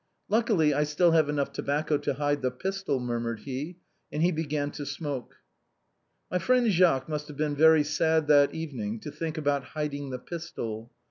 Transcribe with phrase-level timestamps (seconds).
[0.35, 3.77] "Luckily, I have still enough tobacco to hide the pistol," murmured he,
[4.11, 5.35] and began to smoke.
[6.31, 10.17] My friend Jacques must have been very sad that evening to think about hiding the
[10.17, 10.91] pistol.